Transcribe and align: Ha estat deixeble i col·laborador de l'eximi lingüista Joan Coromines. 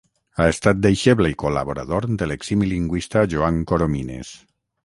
Ha 0.37 0.45
estat 0.53 0.79
deixeble 0.85 1.29
i 1.33 1.37
col·laborador 1.43 2.09
de 2.23 2.31
l'eximi 2.31 2.71
lingüista 2.73 3.25
Joan 3.35 3.63
Coromines. 3.73 4.35